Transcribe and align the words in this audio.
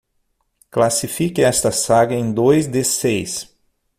Classifique 0.71 1.43
esta 1.43 1.71
saga 1.71 2.15
em 2.15 2.33
dois 2.33 2.65
de 2.65 2.83
seis. 2.83 3.55